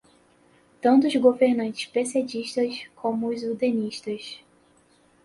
tanto 0.81 1.05
os 1.05 1.15
governantes 1.15 1.85
pessedistas 1.85 2.87
como 2.95 3.27
os 3.27 3.43
udenistas 3.43 4.41